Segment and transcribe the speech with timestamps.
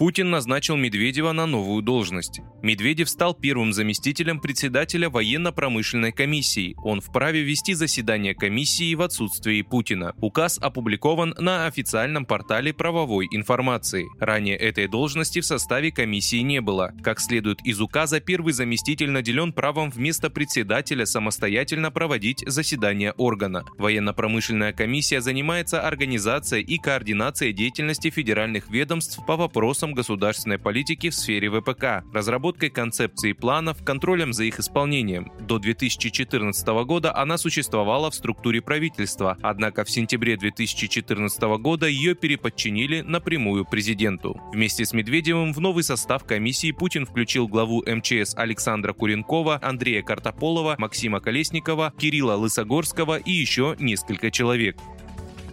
[0.00, 2.40] Путин назначил Медведева на новую должность.
[2.62, 6.74] Медведев стал первым заместителем председателя военно-промышленной комиссии.
[6.82, 10.14] Он вправе вести заседание комиссии в отсутствии Путина.
[10.22, 14.06] Указ опубликован на официальном портале правовой информации.
[14.18, 16.94] Ранее этой должности в составе комиссии не было.
[17.02, 23.66] Как следует из указа, первый заместитель наделен правом вместо председателя самостоятельно проводить заседание органа.
[23.76, 31.14] Военно-промышленная комиссия занимается организацией и координацией деятельности федеральных ведомств по вопросам вопросам государственной политики в
[31.14, 35.32] сфере ВПК, разработкой концепций и планов, контролем за их исполнением.
[35.40, 43.02] До 2014 года она существовала в структуре правительства, однако в сентябре 2014 года ее переподчинили
[43.02, 44.40] напрямую президенту.
[44.52, 50.76] Вместе с Медведевым в новый состав комиссии Путин включил главу МЧС Александра Куренкова, Андрея Картополова,
[50.78, 54.76] Максима Колесникова, Кирилла Лысогорского и еще несколько человек.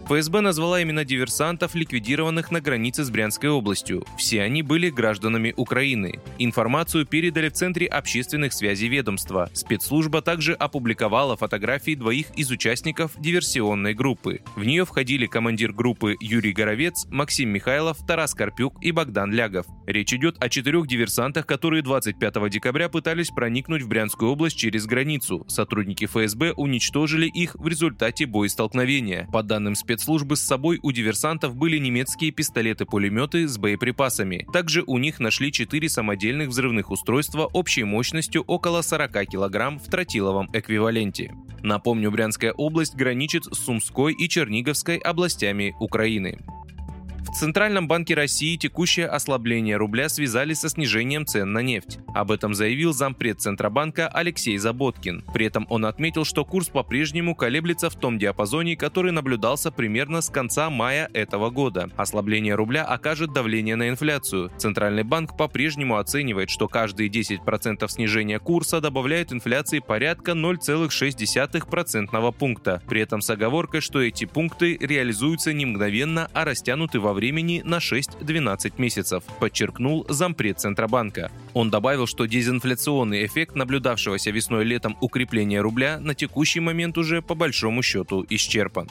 [0.08, 4.06] ФСБ назвала имена диверсантов, ликвидированных на границе с Брянской областью.
[4.16, 6.18] Все они были гражданами Украины.
[6.38, 9.50] Информацию передали в Центре общественных связей ведомства.
[9.52, 14.40] Спецслужба также опубликовала фотографии двоих из участников диверсионной группы.
[14.56, 19.66] В нее входили командир группы Юрий Горовец, Максим Михайлов, Тарас Карпюк и Богдан Лягов.
[19.86, 25.44] Речь идет о четырех диверсантах, которые 25 декабря пытались проникнуть в Брянскую область через границу.
[25.48, 29.28] Сотрудники ФСБ уничтожили их в результате боестолкновения.
[29.30, 34.46] По данным спецслужб, спецслужбы с собой у диверсантов были немецкие пистолеты-пулеметы с боеприпасами.
[34.52, 40.50] Также у них нашли четыре самодельных взрывных устройства общей мощностью около 40 кг в тротиловом
[40.52, 41.34] эквиваленте.
[41.62, 46.38] Напомню, Брянская область граничит с Сумской и Черниговской областями Украины.
[47.28, 51.98] В Центральном банке России текущее ослабление рубля связали со снижением цен на нефть.
[52.14, 55.24] Об этом заявил зампред Центробанка Алексей Заботкин.
[55.34, 60.30] При этом он отметил, что курс по-прежнему колеблется в том диапазоне, который наблюдался примерно с
[60.30, 61.90] конца мая этого года.
[61.96, 64.50] Ослабление рубля окажет давление на инфляцию.
[64.56, 72.82] Центральный банк по-прежнему оценивает, что каждые 10% снижения курса добавляют инфляции порядка 0,6% пункта.
[72.88, 77.78] При этом с оговоркой, что эти пункты реализуются не мгновенно, а растянуты во времени на
[77.78, 81.32] 6-12 месяцев, подчеркнул зампред Центробанка.
[81.52, 87.82] Он добавил, что дезинфляционный эффект наблюдавшегося весной-летом укрепления рубля на текущий момент уже по большому
[87.82, 88.88] счету исчерпан.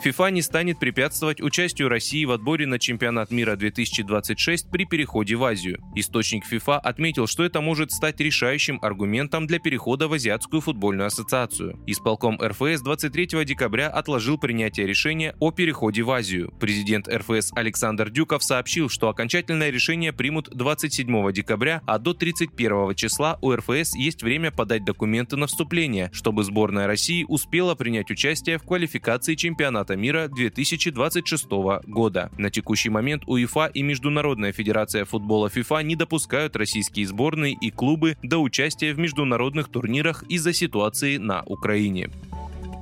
[0.00, 5.44] ФИФА не станет препятствовать участию России в отборе на чемпионат мира 2026 при переходе в
[5.44, 5.78] Азию.
[5.94, 11.78] Источник ФИФА отметил, что это может стать решающим аргументом для перехода в Азиатскую футбольную ассоциацию.
[11.86, 16.50] Исполком РФС 23 декабря отложил принятие решения о переходе в Азию.
[16.58, 23.38] Президент РФС Александр Дюков сообщил, что окончательное решение примут 27 декабря, а до 31 числа
[23.42, 28.62] у РФС есть время подать документы на вступление, чтобы сборная России успела принять участие в
[28.62, 31.50] квалификации чемпионата чемпионата мира 2026
[31.86, 32.30] года.
[32.38, 38.16] На текущий момент УЕФА и Международная федерация футбола ФИФА не допускают российские сборные и клубы
[38.22, 42.10] до участия в международных турнирах из-за ситуации на Украине.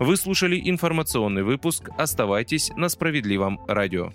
[0.01, 1.91] Вы слушали информационный выпуск.
[1.99, 4.13] Оставайтесь на справедливом радио.